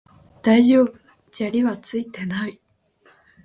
[0.41, 0.95] 大丈夫、
[1.31, 2.59] 砂利はついていない